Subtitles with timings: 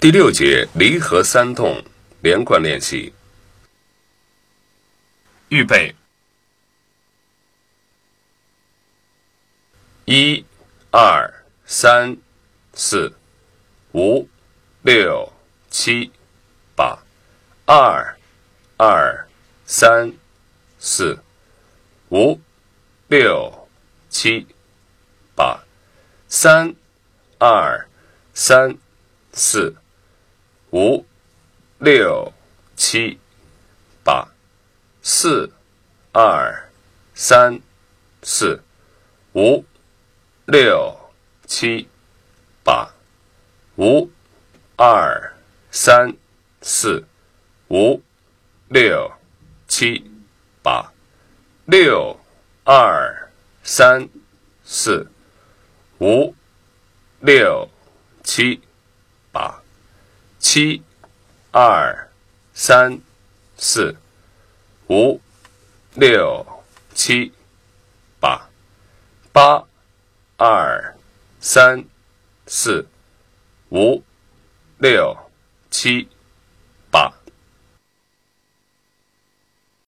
[0.00, 1.84] 第六节离合三动
[2.22, 3.12] 连贯练习。
[5.50, 5.94] 预备，
[10.06, 10.42] 一、
[10.90, 11.30] 二、
[11.66, 12.16] 三、
[12.72, 13.14] 四、
[13.92, 14.26] 五、
[14.80, 15.30] 六、
[15.68, 16.10] 七、
[16.74, 16.98] 八，
[17.66, 18.16] 二、
[18.78, 19.28] 二、
[19.66, 20.14] 三、
[20.78, 21.18] 四、
[22.08, 22.40] 五、
[23.08, 23.68] 六、
[24.08, 24.46] 七、
[25.36, 25.62] 八，
[26.26, 26.74] 三、
[27.38, 27.86] 二、
[28.32, 28.78] 三、
[29.34, 29.76] 四。
[30.72, 31.04] 五、
[31.80, 32.32] 六、
[32.76, 33.18] 七、
[34.04, 34.28] 八、
[35.02, 35.52] 四、
[36.12, 36.70] 二、
[37.12, 37.60] 三、
[38.22, 38.62] 四、
[39.34, 39.64] 五、
[40.46, 40.96] 六、
[41.44, 41.88] 七、
[42.62, 42.88] 八、
[43.76, 44.08] 五、
[44.76, 45.34] 二、
[45.72, 46.16] 三、
[46.62, 47.04] 四、
[47.68, 48.00] 五、
[48.68, 49.10] 六、
[49.66, 50.04] 七、
[50.62, 50.92] 八、
[51.66, 52.16] 六、
[52.62, 53.28] 二、
[53.64, 54.08] 三、
[54.62, 55.10] 四、
[55.98, 56.32] 五、
[57.18, 57.68] 六、
[58.22, 58.60] 七、
[60.52, 60.82] 七、
[61.52, 62.10] 二、
[62.52, 63.00] 三、
[63.56, 63.94] 四、
[64.88, 65.20] 五、
[65.94, 66.44] 六、
[66.92, 67.32] 七、
[68.18, 68.50] 八、
[69.30, 69.64] 八、
[70.36, 70.96] 二、
[71.40, 71.84] 三、
[72.48, 72.84] 四、
[73.70, 74.02] 五、
[74.78, 75.16] 六、
[75.70, 76.08] 七、
[76.90, 77.19] 八。